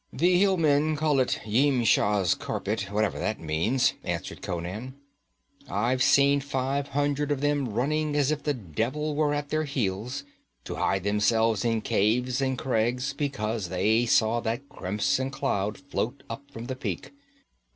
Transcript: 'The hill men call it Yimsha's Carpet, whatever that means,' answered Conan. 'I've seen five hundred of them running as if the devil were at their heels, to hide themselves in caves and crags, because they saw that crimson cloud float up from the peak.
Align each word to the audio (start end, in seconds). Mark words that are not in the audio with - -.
'The 0.11 0.39
hill 0.39 0.57
men 0.57 0.95
call 0.95 1.19
it 1.19 1.39
Yimsha's 1.45 2.33
Carpet, 2.33 2.87
whatever 2.91 3.19
that 3.19 3.39
means,' 3.39 3.93
answered 4.03 4.41
Conan. 4.41 4.95
'I've 5.69 6.01
seen 6.01 6.41
five 6.41 6.87
hundred 6.87 7.31
of 7.31 7.41
them 7.41 7.69
running 7.69 8.15
as 8.15 8.31
if 8.31 8.41
the 8.41 8.55
devil 8.55 9.15
were 9.15 9.31
at 9.31 9.49
their 9.49 9.65
heels, 9.65 10.23
to 10.63 10.77
hide 10.77 11.03
themselves 11.03 11.63
in 11.63 11.81
caves 11.81 12.41
and 12.41 12.57
crags, 12.57 13.13
because 13.13 13.69
they 13.69 14.07
saw 14.07 14.39
that 14.39 14.67
crimson 14.69 15.29
cloud 15.29 15.77
float 15.77 16.23
up 16.31 16.49
from 16.49 16.65
the 16.65 16.75
peak. 16.75 17.11